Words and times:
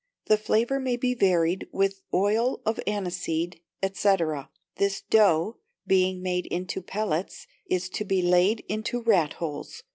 The 0.25 0.35
flavour 0.37 0.79
may 0.79 0.95
be 0.95 1.13
varied 1.13 1.67
with 1.71 2.01
oil 2.11 2.59
of 2.65 2.79
aniseed, 2.87 3.61
&c. 3.83 4.15
This 4.77 5.01
dough, 5.01 5.57
being 5.85 6.23
made 6.23 6.47
into 6.47 6.81
pellets, 6.81 7.45
is 7.67 7.87
to 7.89 8.03
be 8.03 8.23
laid 8.23 8.61
into 8.67 8.99
rat 8.99 9.33
holes. 9.33 9.83